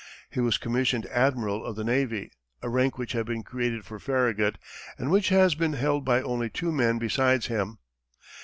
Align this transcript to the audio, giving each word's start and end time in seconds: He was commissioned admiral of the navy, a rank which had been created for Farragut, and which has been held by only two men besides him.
He 0.31 0.39
was 0.39 0.57
commissioned 0.57 1.05
admiral 1.05 1.63
of 1.63 1.75
the 1.75 1.83
navy, 1.83 2.31
a 2.63 2.69
rank 2.69 2.97
which 2.97 3.11
had 3.11 3.27
been 3.27 3.43
created 3.43 3.85
for 3.85 3.99
Farragut, 3.99 4.57
and 4.97 5.11
which 5.11 5.29
has 5.29 5.53
been 5.53 5.73
held 5.73 6.03
by 6.05 6.23
only 6.23 6.49
two 6.49 6.71
men 6.71 6.97
besides 6.97 7.45
him. 7.45 7.77